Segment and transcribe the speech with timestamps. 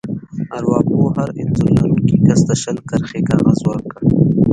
[0.57, 3.97] ارواپوه هر انځور لرونکي کس ته شل کرښې کاغذ ورکړ.